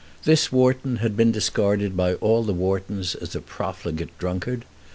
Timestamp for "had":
0.95-1.15